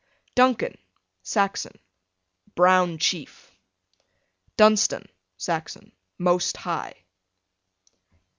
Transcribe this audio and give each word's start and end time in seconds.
Duncan, 0.33 0.79
Saxon, 1.21 1.77
brown 2.55 2.97
chief. 2.97 3.51
Dunstan, 4.57 5.05
Saxon, 5.37 5.91
most 6.17 6.57
high. 6.57 6.95